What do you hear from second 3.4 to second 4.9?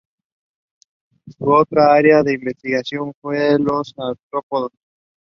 en los artrópodos.